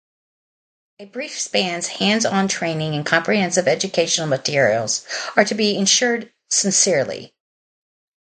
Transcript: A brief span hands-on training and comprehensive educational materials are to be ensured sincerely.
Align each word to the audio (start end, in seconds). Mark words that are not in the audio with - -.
A 0.97 1.05
brief 1.05 1.37
span 1.39 1.79
hands-on 1.83 2.47
training 2.47 2.95
and 2.95 3.05
comprehensive 3.05 3.67
educational 3.67 4.25
materials 4.25 5.05
are 5.35 5.45
to 5.45 5.53
be 5.53 5.77
ensured 5.77 6.33
sincerely. 6.49 7.35